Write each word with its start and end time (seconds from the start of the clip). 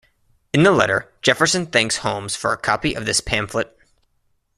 In 0.51 0.63
the 0.63 0.71
letter, 0.71 1.13
Jefferson 1.21 1.67
thanks 1.67 1.97
Holmes 1.97 2.35
for 2.35 2.51
a 2.51 2.57
copy 2.57 2.95
of 2.95 3.05
this 3.05 3.21
pamphlet. 3.21 3.77